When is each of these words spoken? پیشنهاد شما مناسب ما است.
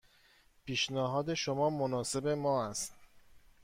پیشنهاد 0.65 1.33
شما 1.33 1.69
مناسب 1.69 2.27
ما 2.27 2.65
است. 2.67 2.93